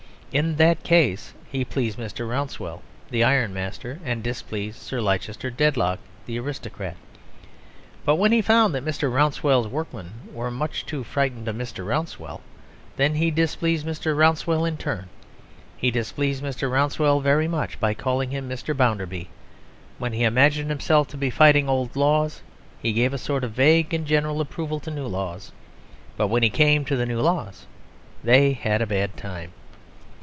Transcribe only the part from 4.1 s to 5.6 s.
displeased Sir Leicester